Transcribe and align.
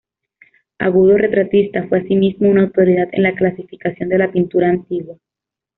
Agudo 0.79 1.15
retratista, 1.15 1.87
fue 1.87 1.99
asimismo 1.99 2.49
una 2.49 2.63
autoridad 2.63 3.09
en 3.11 3.21
la 3.21 3.35
clasificación 3.35 4.09
de 4.09 4.17
la 4.17 4.31
pintura 4.31 4.67
antigua. 4.67 5.15